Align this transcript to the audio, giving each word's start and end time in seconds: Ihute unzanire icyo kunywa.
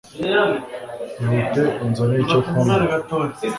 Ihute 1.23 1.63
unzanire 1.83 2.21
icyo 2.23 2.39
kunywa. 2.47 2.75